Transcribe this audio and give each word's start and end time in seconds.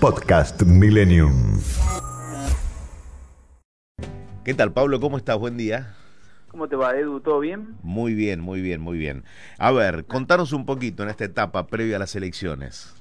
Podcast 0.00 0.62
Millennium. 0.62 1.60
¿Qué 4.46 4.54
tal, 4.54 4.72
Pablo? 4.72 4.98
¿Cómo 4.98 5.18
estás? 5.18 5.38
Buen 5.38 5.58
día. 5.58 5.94
¿Cómo 6.50 6.68
te 6.68 6.74
va, 6.74 6.96
Edu? 6.96 7.20
¿Todo 7.20 7.40
bien? 7.40 7.76
Muy 7.82 8.14
bien, 8.14 8.40
muy 8.40 8.62
bien, 8.62 8.80
muy 8.80 8.96
bien. 8.96 9.24
A 9.58 9.72
ver, 9.72 10.06
contanos 10.06 10.54
un 10.54 10.64
poquito 10.64 11.02
en 11.02 11.10
esta 11.10 11.24
etapa 11.24 11.66
previa 11.66 11.96
a 11.96 11.98
las 11.98 12.16
elecciones. 12.16 12.96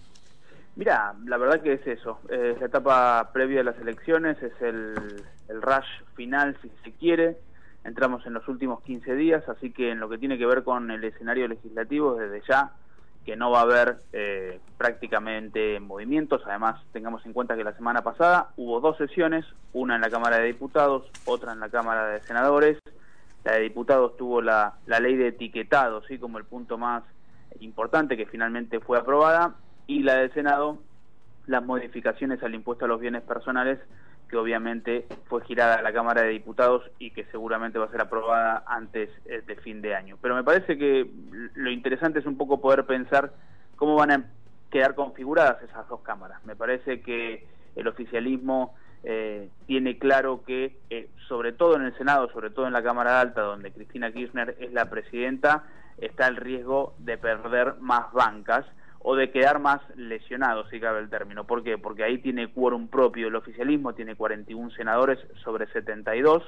Mira, 0.75 1.15
la 1.25 1.37
verdad 1.37 1.61
que 1.61 1.73
es 1.73 1.87
eso. 1.87 2.19
Es 2.29 2.59
la 2.59 2.65
etapa 2.65 3.29
previa 3.31 3.61
a 3.61 3.63
las 3.63 3.79
elecciones, 3.79 4.35
es 4.43 4.61
el, 4.61 5.23
el 5.47 5.61
rush 5.61 5.87
final, 6.15 6.57
si 6.61 6.69
se 6.83 6.91
quiere. 6.91 7.37
Entramos 7.85 8.25
en 8.25 8.33
los 8.33 8.45
últimos 8.49 8.81
15 8.83 9.15
días, 9.15 9.47
así 9.47 9.71
que 9.71 9.91
en 9.91 10.01
lo 10.01 10.09
que 10.09 10.17
tiene 10.17 10.37
que 10.37 10.45
ver 10.45 10.65
con 10.65 10.91
el 10.91 11.01
escenario 11.05 11.47
legislativo, 11.47 12.15
desde 12.15 12.41
ya 12.45 12.73
que 13.29 13.35
no 13.35 13.51
va 13.51 13.59
a 13.59 13.61
haber 13.61 13.97
eh, 14.11 14.59
prácticamente 14.79 15.79
movimientos. 15.79 16.41
Además, 16.47 16.81
tengamos 16.91 17.23
en 17.27 17.33
cuenta 17.33 17.55
que 17.55 17.63
la 17.63 17.75
semana 17.75 18.01
pasada 18.01 18.49
hubo 18.57 18.79
dos 18.79 18.97
sesiones, 18.97 19.45
una 19.71 19.93
en 19.93 20.01
la 20.01 20.09
Cámara 20.09 20.37
de 20.37 20.47
Diputados, 20.47 21.05
otra 21.25 21.53
en 21.53 21.59
la 21.59 21.69
Cámara 21.69 22.07
de 22.07 22.21
Senadores. 22.21 22.79
La 23.43 23.53
de 23.53 23.59
Diputados 23.59 24.17
tuvo 24.17 24.41
la, 24.41 24.73
la 24.87 24.99
ley 24.99 25.15
de 25.15 25.27
etiquetado, 25.27 26.01
¿sí? 26.07 26.17
como 26.17 26.39
el 26.39 26.45
punto 26.45 26.79
más 26.79 27.03
importante 27.59 28.17
que 28.17 28.25
finalmente 28.25 28.79
fue 28.79 28.97
aprobada, 28.97 29.53
y 29.85 30.01
la 30.01 30.15
del 30.15 30.33
Senado, 30.33 30.79
las 31.45 31.63
modificaciones 31.63 32.41
al 32.41 32.55
impuesto 32.55 32.85
a 32.85 32.87
los 32.87 32.99
bienes 32.99 33.21
personales 33.21 33.77
que 34.29 34.37
obviamente 34.37 35.05
fue 35.25 35.43
girada 35.43 35.75
a 35.75 35.81
la 35.81 35.91
Cámara 35.91 36.21
de 36.21 36.29
Diputados 36.29 36.83
y 36.99 37.11
que 37.11 37.25
seguramente 37.25 37.79
va 37.79 37.85
a 37.85 37.91
ser 37.91 38.01
aprobada 38.01 38.63
antes 38.67 39.09
eh, 39.25 39.41
de 39.45 39.55
fin 39.57 39.81
de 39.81 39.95
año. 39.95 40.17
Pero 40.21 40.35
me 40.35 40.43
parece 40.43 40.77
que 40.77 41.09
lo 41.55 41.71
interesante 41.71 42.19
es 42.19 42.25
un 42.25 42.37
poco 42.37 42.61
poder 42.61 42.85
pensar 42.85 43.33
cómo 43.75 43.95
van 43.95 44.11
a 44.11 44.25
quedar 44.69 44.95
configuradas 44.95 45.61
esas 45.63 45.87
dos 45.89 46.01
cámaras. 46.01 46.43
Me 46.45 46.55
parece 46.55 47.01
que 47.01 47.47
el 47.75 47.87
oficialismo 47.87 48.75
eh, 49.03 49.49
tiene 49.65 49.97
claro 49.97 50.43
que, 50.45 50.77
eh, 50.89 51.09
sobre 51.27 51.51
todo 51.51 51.75
en 51.75 51.83
el 51.83 51.97
Senado, 51.97 52.29
sobre 52.31 52.51
todo 52.51 52.67
en 52.67 52.73
la 52.73 52.83
Cámara 52.83 53.19
Alta, 53.19 53.41
donde 53.41 53.71
Cristina 53.71 54.11
Kirchner 54.11 54.55
es 54.59 54.71
la 54.73 54.89
presidenta, 54.89 55.63
está 55.97 56.27
el 56.27 56.35
riesgo 56.35 56.93
de 56.99 57.17
perder 57.17 57.75
más 57.79 58.11
bancas 58.13 58.65
o 59.09 59.15
de 59.15 59.31
quedar 59.31 59.57
más 59.57 59.81
lesionado, 59.95 60.69
si 60.69 60.79
cabe 60.79 60.99
el 60.99 61.09
término. 61.09 61.43
¿Por 61.43 61.63
qué? 61.63 61.79
Porque 61.79 62.03
ahí 62.03 62.19
tiene 62.19 62.51
quórum 62.51 62.87
propio 62.89 63.27
el 63.27 63.35
oficialismo, 63.35 63.95
tiene 63.95 64.15
41 64.15 64.69
senadores 64.69 65.17
sobre 65.43 65.65
72, 65.71 66.43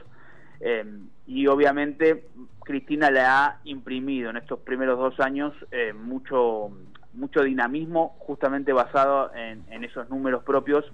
eh, 0.59 0.85
y 1.25 1.47
obviamente 1.47 2.27
Cristina 2.63 3.09
le 3.09 3.21
ha 3.21 3.57
imprimido 3.63 4.29
en 4.29 4.37
estos 4.37 4.59
primeros 4.59 4.99
dos 4.99 5.19
años 5.19 5.55
eh, 5.71 5.91
mucho, 5.91 6.69
mucho 7.13 7.41
dinamismo 7.41 8.15
justamente 8.19 8.73
basado 8.73 9.33
en, 9.33 9.63
en 9.71 9.83
esos 9.83 10.07
números 10.11 10.43
propios 10.43 10.85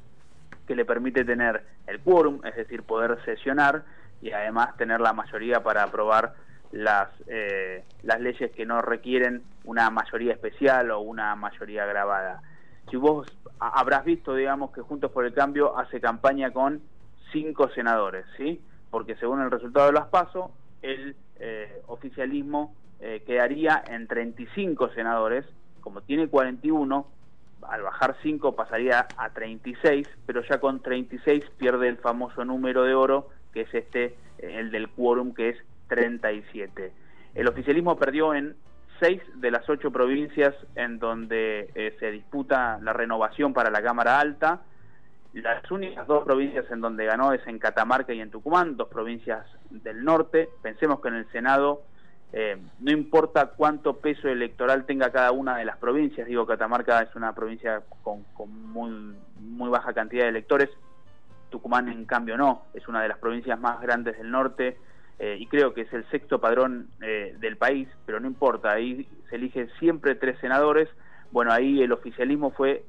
que 0.67 0.73
le 0.73 0.85
permite 0.85 1.25
tener 1.25 1.65
el 1.85 1.99
quórum, 1.99 2.39
es 2.45 2.55
decir, 2.55 2.83
poder 2.83 3.17
sesionar 3.25 3.83
y 4.21 4.31
además 4.31 4.77
tener 4.77 5.01
la 5.01 5.11
mayoría 5.11 5.61
para 5.61 5.83
aprobar 5.83 6.33
las, 6.71 7.09
eh, 7.27 7.83
las 8.03 8.19
leyes 8.19 8.51
que 8.51 8.65
no 8.65 8.81
requieren 8.81 9.43
una 9.63 9.89
mayoría 9.89 10.33
especial 10.33 10.91
o 10.91 10.99
una 10.99 11.35
mayoría 11.35 11.83
agravada. 11.83 12.41
Si 12.89 12.95
vos 12.95 13.27
habrás 13.59 14.05
visto, 14.05 14.33
digamos, 14.33 14.71
que 14.71 14.81
Juntos 14.81 15.11
por 15.11 15.25
el 15.25 15.33
Cambio 15.33 15.77
hace 15.77 15.99
campaña 15.99 16.51
con 16.51 16.81
cinco 17.31 17.69
senadores, 17.69 18.25
¿sí? 18.37 18.61
Porque 18.89 19.15
según 19.15 19.41
el 19.41 19.51
resultado 19.51 19.87
de 19.87 19.93
las 19.93 20.07
PASO, 20.07 20.51
el 20.81 21.15
eh, 21.39 21.81
oficialismo 21.87 22.73
eh, 22.99 23.23
quedaría 23.25 23.83
en 23.87 24.07
35 24.07 24.89
senadores, 24.93 25.45
como 25.81 26.01
tiene 26.01 26.27
41, 26.27 27.07
al 27.63 27.81
bajar 27.81 28.15
5 28.21 28.55
pasaría 28.55 29.07
a 29.17 29.29
36, 29.31 30.07
pero 30.25 30.41
ya 30.43 30.59
con 30.59 30.81
36 30.81 31.43
pierde 31.57 31.89
el 31.89 31.97
famoso 31.97 32.45
número 32.45 32.83
de 32.83 32.93
oro, 32.93 33.29
que 33.53 33.61
es 33.61 33.73
este, 33.73 34.15
el 34.39 34.71
del 34.71 34.89
quórum, 34.89 35.33
que 35.33 35.49
es 35.49 35.57
37. 35.87 36.91
El 37.35 37.47
oficialismo 37.47 37.97
perdió 37.97 38.33
en 38.33 38.55
seis 38.99 39.21
de 39.35 39.51
las 39.51 39.69
ocho 39.69 39.91
provincias 39.91 40.55
en 40.75 40.99
donde 40.99 41.69
eh, 41.75 41.95
se 41.99 42.11
disputa 42.11 42.79
la 42.81 42.93
renovación 42.93 43.53
para 43.53 43.69
la 43.69 43.81
Cámara 43.81 44.19
Alta. 44.19 44.61
Las 45.33 45.69
únicas 45.69 46.07
dos 46.07 46.23
provincias 46.23 46.65
en 46.71 46.81
donde 46.81 47.05
ganó 47.05 47.31
es 47.33 47.45
en 47.45 47.59
Catamarca 47.59 48.13
y 48.13 48.21
en 48.21 48.31
Tucumán, 48.31 48.75
dos 48.75 48.87
provincias 48.87 49.45
del 49.69 50.03
norte. 50.03 50.49
Pensemos 50.63 50.99
que 50.99 51.09
en 51.09 51.15
el 51.15 51.31
Senado 51.31 51.83
eh, 52.33 52.57
no 52.79 52.91
importa 52.91 53.47
cuánto 53.47 53.97
peso 53.97 54.27
electoral 54.27 54.85
tenga 54.85 55.11
cada 55.11 55.31
una 55.31 55.57
de 55.57 55.65
las 55.65 55.77
provincias, 55.77 56.27
digo 56.27 56.45
Catamarca 56.45 57.01
es 57.01 57.15
una 57.15 57.33
provincia 57.33 57.83
con, 58.03 58.25
muy 59.39 59.69
baja 59.69 59.93
cantidad 59.93 60.23
de 60.23 60.29
electores, 60.29 60.69
Tucumán 61.49 61.87
en 61.87 62.03
cambio 62.03 62.35
no, 62.35 62.63
es 62.73 62.85
una 62.89 63.01
de 63.01 63.07
las 63.07 63.17
provincias 63.17 63.57
más 63.57 63.79
grandes 63.79 64.17
del 64.17 64.29
norte, 64.29 64.77
eh, 65.19 65.37
y 65.39 65.47
creo 65.47 65.73
que 65.73 65.81
es 65.81 65.93
el 65.93 66.07
sexto 66.09 66.39
padrón 66.39 66.89
eh, 67.01 67.35
del 67.39 67.57
país, 67.57 67.87
pero 68.05 68.19
no 68.19 68.27
importa, 68.27 68.71
ahí 68.71 69.07
se 69.29 69.35
eligen 69.35 69.69
siempre 69.79 70.15
tres 70.15 70.39
senadores, 70.39 70.89
bueno, 71.31 71.51
ahí 71.51 71.81
el 71.81 71.91
oficialismo 71.91 72.51
fue 72.51 72.83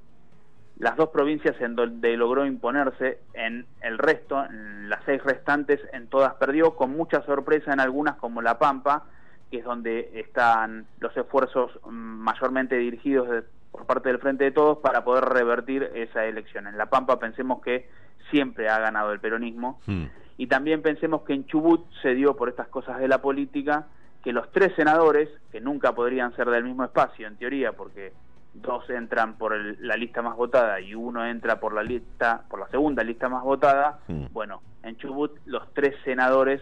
las 0.79 0.97
dos 0.97 1.09
provincias 1.09 1.61
en 1.61 1.75
donde 1.75 2.17
logró 2.17 2.47
imponerse, 2.47 3.19
en 3.35 3.67
el 3.81 3.99
resto, 3.99 4.45
en 4.45 4.89
las 4.89 5.03
seis 5.05 5.23
restantes, 5.25 5.81
en 5.93 6.07
todas 6.07 6.35
perdió, 6.35 6.77
con 6.77 6.97
mucha 6.97 7.23
sorpresa 7.23 7.73
en 7.73 7.81
algunas 7.81 8.17
como 8.17 8.43
La 8.43 8.59
Pampa, 8.59 9.05
que 9.51 9.59
es 9.59 9.65
donde 9.65 10.11
están 10.15 10.87
los 11.01 11.17
esfuerzos 11.17 11.73
mm, 11.85 11.91
mayormente 11.91 12.77
dirigidos 12.77 13.45
por 13.73 13.87
parte 13.87 14.09
del 14.09 14.19
Frente 14.19 14.45
de 14.45 14.53
Todos 14.53 14.79
para 14.79 15.03
poder 15.03 15.25
revertir 15.25 15.91
esa 15.95 16.27
elección. 16.27 16.67
En 16.67 16.79
La 16.79 16.87
Pampa 16.87 17.19
pensemos 17.19 17.61
que 17.63 17.89
siempre 18.31 18.69
ha 18.69 18.79
ganado 18.79 19.13
el 19.13 19.21
peronismo. 19.21 19.81
Hmm. 19.87 20.05
Y 20.39 20.47
también 20.47 20.81
pensemos 20.81 21.23
que 21.23 21.35
en 21.35 21.45
Chubut 21.47 21.85
se 22.01 22.15
dio 22.15 22.35
por 22.37 22.49
estas 22.49 22.69
cosas 22.69 22.99
de 22.99 23.09
la 23.09 23.21
política 23.21 23.87
que 24.23 24.33
los 24.33 24.51
tres 24.53 24.73
senadores, 24.77 25.29
que 25.53 25.61
nunca 25.61 25.95
podrían 25.95 26.35
ser 26.35 26.49
del 26.49 26.65
mismo 26.65 26.85
espacio 26.85 27.27
en 27.27 27.37
teoría, 27.37 27.73
porque 27.73 28.13
dos 28.55 28.89
entran 28.89 29.37
por 29.37 29.55
la 29.81 29.97
lista 29.97 30.23
más 30.23 30.37
votada 30.37 30.81
y 30.81 30.95
uno 30.95 31.27
entra 31.27 31.61
por 31.61 31.75
la 31.75 31.83
lista, 31.83 32.45
por 32.49 32.61
la 32.61 32.69
segunda 32.69 33.03
lista 33.03 33.29
más 33.29 33.43
votada, 33.43 34.01
bueno, 34.33 34.63
en 34.83 34.97
Chubut 34.97 35.39
los 35.45 35.73
tres 35.75 35.95
senadores 36.05 36.61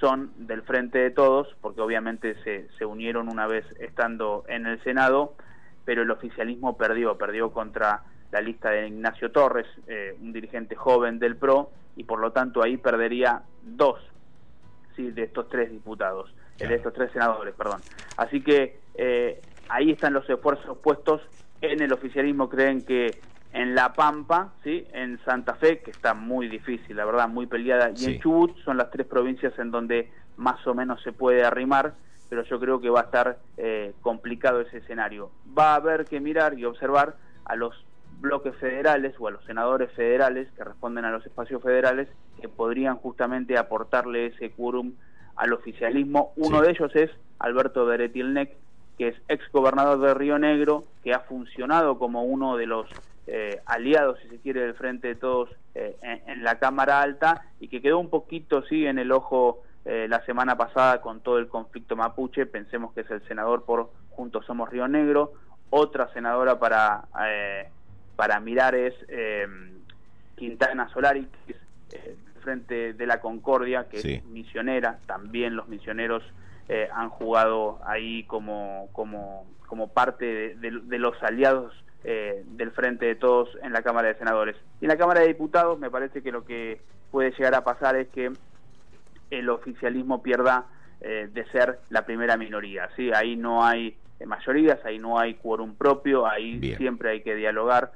son 0.00 0.32
del 0.36 0.62
frente 0.62 0.98
de 0.98 1.10
todos, 1.10 1.48
porque 1.60 1.80
obviamente 1.80 2.34
se, 2.42 2.68
se 2.78 2.84
unieron 2.84 3.28
una 3.28 3.46
vez 3.46 3.64
estando 3.78 4.44
en 4.48 4.66
el 4.66 4.82
Senado, 4.82 5.34
pero 5.84 6.02
el 6.02 6.10
oficialismo 6.10 6.76
perdió, 6.76 7.16
perdió 7.18 7.52
contra 7.52 8.02
la 8.32 8.40
lista 8.40 8.70
de 8.70 8.88
Ignacio 8.88 9.30
Torres, 9.30 9.66
eh, 9.86 10.16
un 10.20 10.32
dirigente 10.32 10.74
joven 10.74 11.18
del 11.18 11.36
PRO, 11.36 11.70
y 11.96 12.04
por 12.04 12.20
lo 12.20 12.32
tanto 12.32 12.62
ahí 12.62 12.76
perdería 12.76 13.42
dos 13.62 14.00
¿sí? 14.96 15.10
de 15.10 15.24
estos 15.24 15.48
tres 15.48 15.70
diputados, 15.70 16.32
eh, 16.58 16.66
de 16.66 16.74
estos 16.76 16.92
tres 16.92 17.10
senadores, 17.12 17.54
perdón. 17.54 17.80
Así 18.16 18.42
que 18.42 18.80
eh, 18.94 19.40
ahí 19.68 19.90
están 19.90 20.12
los 20.12 20.28
esfuerzos 20.28 20.78
puestos 20.78 21.20
en 21.60 21.80
el 21.82 21.92
oficialismo, 21.92 22.48
creen 22.48 22.84
que 22.84 23.20
en 23.52 23.74
La 23.74 23.92
Pampa, 23.92 24.52
¿sí? 24.64 24.86
en 24.92 25.18
Santa 25.24 25.54
Fe, 25.54 25.80
que 25.80 25.90
está 25.90 26.14
muy 26.14 26.48
difícil, 26.48 26.96
la 26.96 27.04
verdad, 27.04 27.28
muy 27.28 27.46
peleada, 27.46 27.90
y 27.94 28.04
en 28.06 28.20
Chubut 28.20 28.56
son 28.64 28.78
las 28.78 28.90
tres 28.90 29.06
provincias 29.06 29.56
en 29.58 29.70
donde 29.70 30.10
más 30.36 30.66
o 30.66 30.74
menos 30.74 31.02
se 31.02 31.12
puede 31.12 31.44
arrimar, 31.44 31.94
pero 32.30 32.42
yo 32.44 32.58
creo 32.58 32.80
que 32.80 32.88
va 32.88 33.00
a 33.00 33.04
estar 33.04 33.38
complicado 34.00 34.62
ese 34.62 34.78
escenario. 34.78 35.30
Va 35.56 35.72
a 35.72 35.76
haber 35.76 36.06
que 36.06 36.18
mirar 36.18 36.58
y 36.58 36.64
observar 36.64 37.16
a 37.44 37.56
los 37.56 37.74
bloques 38.22 38.56
federales 38.56 39.14
o 39.18 39.26
a 39.26 39.32
los 39.32 39.44
senadores 39.44 39.92
federales 39.92 40.48
que 40.56 40.64
responden 40.64 41.04
a 41.04 41.10
los 41.10 41.26
espacios 41.26 41.62
federales 41.62 42.08
que 42.40 42.48
podrían 42.48 42.96
justamente 42.96 43.58
aportarle 43.58 44.26
ese 44.26 44.50
quórum 44.50 44.94
al 45.36 45.52
oficialismo. 45.52 46.32
Uno 46.36 46.62
de 46.62 46.70
ellos 46.70 46.90
es 46.94 47.10
Alberto 47.38 47.84
Beretilnec, 47.84 48.56
que 48.96 49.08
es 49.08 49.16
ex 49.28 49.44
gobernador 49.52 50.00
de 50.00 50.14
Río 50.14 50.38
Negro, 50.38 50.84
que 51.02 51.12
ha 51.12 51.20
funcionado 51.20 51.98
como 51.98 52.22
uno 52.22 52.56
de 52.56 52.66
los 52.66 52.88
eh, 53.26 53.60
aliados, 53.66 54.18
si 54.20 54.28
se 54.28 54.38
quiere, 54.38 54.60
del 54.60 54.74
Frente 54.74 55.08
de 55.08 55.14
Todos 55.16 55.50
eh, 55.74 55.96
en, 56.26 56.44
la 56.44 56.58
Cámara 56.58 57.00
Alta 57.02 57.46
y 57.60 57.68
que 57.68 57.82
quedó 57.82 57.98
un 57.98 58.10
poquito, 58.10 58.62
sí, 58.62 58.86
en 58.86 58.98
el 58.98 59.12
ojo 59.12 59.62
eh, 59.84 60.06
la 60.08 60.24
semana 60.24 60.56
pasada 60.56 61.00
con 61.00 61.20
todo 61.20 61.38
el 61.38 61.48
conflicto 61.48 61.96
mapuche. 61.96 62.46
Pensemos 62.46 62.92
que 62.92 63.02
es 63.02 63.10
el 63.10 63.26
senador 63.26 63.64
por 63.64 63.90
Juntos 64.10 64.44
Somos 64.46 64.68
Río 64.68 64.86
Negro, 64.88 65.32
otra 65.70 66.12
senadora 66.12 66.58
para 66.58 67.04
para 68.22 68.38
mirar 68.38 68.76
es 68.76 68.94
eh, 69.08 69.48
Quintana 70.36 70.88
Solari, 70.90 71.26
que 71.44 71.54
es 71.54 71.58
eh, 71.90 72.16
frente 72.40 72.92
de 72.92 73.04
la 73.04 73.20
Concordia, 73.20 73.88
que 73.88 73.98
es 73.98 74.24
misionera, 74.26 75.00
también 75.06 75.56
los 75.56 75.66
misioneros 75.66 76.22
eh, 76.68 76.88
han 76.94 77.08
jugado 77.08 77.80
ahí 77.84 78.22
como, 78.28 78.88
como, 78.92 79.44
como 79.66 79.88
parte 79.88 80.54
de, 80.54 80.98
los 81.00 81.20
aliados 81.24 81.74
del 82.04 82.70
Frente 82.70 83.06
de 83.06 83.16
Todos 83.16 83.58
en 83.60 83.72
la 83.72 83.82
Cámara 83.82 84.06
de 84.06 84.14
Senadores. 84.14 84.54
Y 84.80 84.84
en 84.84 84.90
la 84.90 84.96
Cámara 84.96 85.22
de 85.22 85.26
Diputados 85.26 85.80
me 85.80 85.90
parece 85.90 86.22
que 86.22 86.30
lo 86.30 86.44
que 86.44 86.80
puede 87.10 87.32
llegar 87.32 87.56
a 87.56 87.64
pasar 87.64 87.96
es 87.96 88.06
que 88.10 88.30
el 89.30 89.48
oficialismo 89.48 90.22
pierda 90.22 90.66
de 91.00 91.44
ser 91.50 91.80
la 91.90 92.06
primera 92.06 92.36
minoría. 92.36 92.88
¿sí? 92.94 93.10
Ahí 93.12 93.34
no 93.34 93.64
hay 93.64 93.96
mayorías, 94.24 94.78
ahí 94.84 95.00
no 95.00 95.18
hay 95.18 95.34
quórum 95.34 95.74
propio, 95.74 96.24
ahí 96.24 96.76
siempre 96.76 97.10
hay 97.10 97.22
que 97.22 97.34
dialogar 97.34 97.90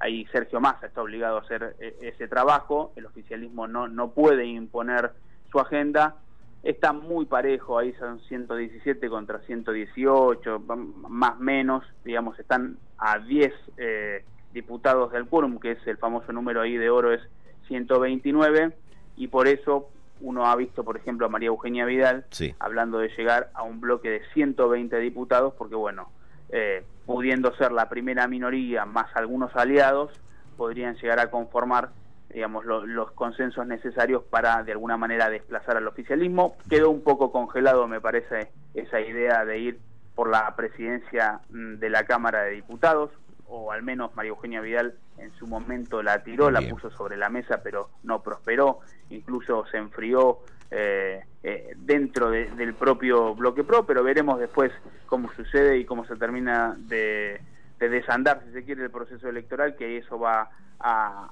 ahí 0.00 0.26
Sergio 0.32 0.60
Massa 0.60 0.86
está 0.86 1.02
obligado 1.02 1.38
a 1.38 1.40
hacer 1.40 1.76
eh, 1.80 1.96
ese 2.02 2.28
trabajo, 2.28 2.92
el 2.96 3.06
oficialismo 3.06 3.66
no, 3.66 3.88
no 3.88 4.10
puede 4.10 4.44
imponer 4.44 5.12
su 5.50 5.60
agenda, 5.60 6.16
está 6.62 6.92
muy 6.92 7.26
parejo, 7.26 7.78
ahí 7.78 7.92
son 7.94 8.20
117 8.20 9.08
contra 9.08 9.40
118, 9.40 10.60
más 11.08 11.38
menos, 11.38 11.84
digamos, 12.04 12.38
están 12.38 12.78
a 12.98 13.18
10 13.18 13.52
eh, 13.76 14.24
diputados 14.52 15.12
del 15.12 15.26
quórum, 15.26 15.58
que 15.58 15.72
es 15.72 15.86
el 15.86 15.98
famoso 15.98 16.32
número 16.32 16.62
ahí 16.62 16.76
de 16.76 16.90
oro, 16.90 17.12
es 17.12 17.20
129, 17.68 18.72
y 19.16 19.28
por 19.28 19.46
eso 19.46 19.88
uno 20.20 20.46
ha 20.46 20.56
visto, 20.56 20.84
por 20.84 20.96
ejemplo, 20.96 21.26
a 21.26 21.28
María 21.28 21.48
Eugenia 21.48 21.84
Vidal 21.84 22.24
hablando 22.58 22.98
de 22.98 23.08
llegar 23.08 23.50
a 23.54 23.62
un 23.62 23.80
bloque 23.80 24.08
de 24.10 24.22
120 24.32 24.98
diputados, 24.98 25.54
porque 25.54 25.74
bueno, 25.74 26.08
eh, 26.50 26.84
pudiendo 27.06 27.54
ser 27.56 27.72
la 27.72 27.88
primera 27.88 28.26
minoría 28.26 28.84
más 28.84 29.14
algunos 29.14 29.54
aliados, 29.56 30.12
podrían 30.56 30.96
llegar 30.96 31.18
a 31.18 31.30
conformar 31.30 31.90
digamos, 32.34 32.64
los 32.64 33.12
consensos 33.12 33.64
necesarios 33.64 34.24
para 34.24 34.64
de 34.64 34.72
alguna 34.72 34.96
manera 34.96 35.30
desplazar 35.30 35.76
al 35.76 35.86
oficialismo. 35.86 36.56
Quedó 36.68 36.90
un 36.90 37.02
poco 37.02 37.30
congelado, 37.30 37.86
me 37.86 38.00
parece, 38.00 38.50
esa 38.74 39.00
idea 39.00 39.44
de 39.44 39.58
ir 39.58 39.78
por 40.16 40.28
la 40.28 40.54
presidencia 40.56 41.40
mm, 41.50 41.76
de 41.76 41.90
la 41.90 42.04
Cámara 42.04 42.42
de 42.42 42.50
Diputados, 42.50 43.10
o 43.46 43.70
al 43.70 43.82
menos 43.82 44.14
María 44.16 44.30
Eugenia 44.30 44.60
Vidal 44.60 44.94
en 45.18 45.32
su 45.36 45.46
momento 45.46 46.02
la 46.02 46.24
tiró, 46.24 46.50
la 46.50 46.60
puso 46.60 46.90
sobre 46.90 47.16
la 47.16 47.28
mesa, 47.28 47.60
pero 47.62 47.90
no 48.02 48.22
prosperó, 48.22 48.80
incluso 49.10 49.64
se 49.66 49.76
enfrió 49.76 50.40
eh, 50.70 51.24
eh, 51.42 51.74
dentro 51.76 52.30
del 52.30 52.74
propio 52.74 53.34
bloque 53.34 53.64
PRO, 53.64 53.84
pero 53.84 54.02
veremos 54.02 54.40
después 54.40 54.72
cómo 55.06 55.30
sucede 55.34 55.78
y 55.78 55.84
cómo 55.84 56.06
se 56.06 56.16
termina 56.16 56.74
de, 56.78 57.40
desandar, 57.78 58.42
si 58.46 58.52
se 58.52 58.64
quiere, 58.64 58.82
el 58.84 58.90
proceso 58.90 59.28
electoral, 59.28 59.76
que 59.76 59.98
eso 59.98 60.18
va 60.18 60.48
a, 60.80 61.28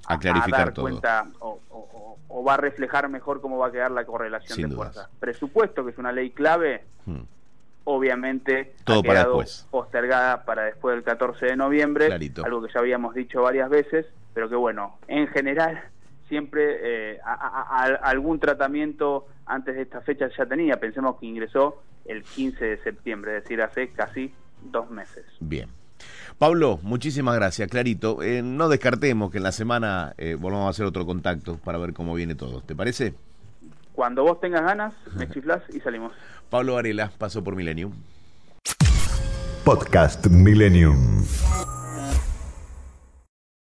dar 0.51 0.75
cuenta 0.75 1.29
o, 1.41 2.45
va 2.47 2.55
a 2.55 2.57
reflejar 2.59 3.09
mejor 3.09 3.41
cómo 3.41 3.59
va 3.59 3.69
a 3.69 3.73
quedar 3.73 3.91
la 3.91 4.05
correlación 4.05 4.69
de 4.69 4.77
fuerzas. 4.77 5.09
Presupuesto, 5.19 5.85
que 5.85 5.93
es 5.93 5.99
una 5.99 6.13
ley 6.13 6.31
clave, 6.31 6.85
hmm. 7.07 7.23
obviamente 7.85 8.75
Todo 8.85 9.01
ha 9.01 9.03
quedado 9.03 9.43
postergada 9.71 10.45
para 10.45 10.65
después 10.65 10.95
del 10.95 11.05
14 11.05 11.47
de 11.47 11.57
noviembre, 11.57 12.13
algo 12.45 12.63
que 12.63 12.73
ya 12.73 12.81
habíamos 12.81 13.15
dicho 13.15 13.43
varias 13.43 13.71
veces, 13.71 14.07
pero 14.35 14.51
que 14.51 14.57
bueno, 14.57 14.99
en 15.09 15.27
general 15.29 15.83
siempre 16.33 16.79
eh, 17.15 17.21
algún 18.03 18.41
tratamiento 18.41 19.27
antes 19.45 19.75
de 19.75 19.83
esta 19.83 20.01
fecha 20.01 20.31
ya 20.35 20.47
tenía. 20.47 20.81
Pensemos 20.81 21.21
que 21.21 21.27
ingresó 21.27 21.83
el 22.07 22.23
15 22.23 22.65
de 22.65 22.79
septiembre, 22.79 23.37
es 23.37 23.43
decir, 23.43 23.61
hace 23.61 23.91
casi 23.91 24.33
dos 24.63 24.91
meses. 24.91 25.27
Bien. 25.41 25.69
Pablo, 26.39 26.79
muchísimas 26.83 27.35
gracias, 27.35 27.69
clarito. 27.69 28.23
Eh, 28.23 28.41
no 28.41 28.71
descartemos 28.71 29.31
que 29.31 29.37
en 29.37 29.43
la 29.43 29.53
semana 29.53 30.15
eh, 30.17 30.35
volvamos 30.41 30.69
a 30.69 30.71
hacer 30.71 30.87
otro 30.87 31.05
contacto 31.05 31.59
para 31.59 31.77
ver 31.77 31.93
cómo 31.93 32.15
viene 32.15 32.35
todo. 32.35 32.63
¿Te 32.63 32.75
parece? 32.75 33.13
Cuando 33.93 34.23
vos 34.23 34.41
tengas 34.41 34.63
ganas, 34.63 34.95
me 35.15 35.29
chiflas 35.29 35.63
y 35.75 35.81
salimos. 35.81 36.15
Pablo 36.49 36.75
Varela, 36.75 37.13
paso 37.19 37.45
por 37.45 37.57
Millennium. 37.57 37.93
Podcast 39.67 40.29
Millennium. 40.29 41.27